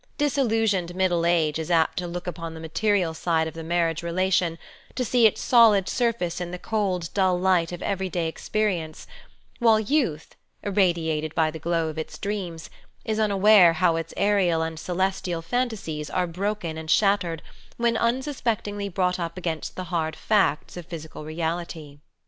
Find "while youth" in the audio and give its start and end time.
9.59-10.35